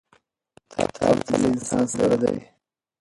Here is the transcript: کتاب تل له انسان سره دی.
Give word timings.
کتاب 0.73 1.17
تل 1.27 1.35
له 1.43 1.47
انسان 1.55 1.83
سره 1.95 2.15
دی. 2.21 2.37